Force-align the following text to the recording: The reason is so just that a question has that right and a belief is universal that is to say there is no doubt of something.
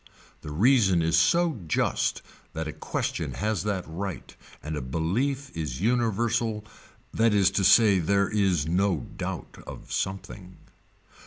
The 0.41 0.49
reason 0.49 1.03
is 1.03 1.15
so 1.15 1.59
just 1.67 2.23
that 2.53 2.67
a 2.67 2.73
question 2.73 3.33
has 3.33 3.61
that 3.65 3.83
right 3.87 4.35
and 4.63 4.75
a 4.75 4.81
belief 4.81 5.55
is 5.55 5.79
universal 5.79 6.65
that 7.13 7.35
is 7.35 7.51
to 7.51 7.63
say 7.63 7.99
there 7.99 8.27
is 8.27 8.67
no 8.67 9.05
doubt 9.15 9.63
of 9.67 9.91
something. 9.91 10.57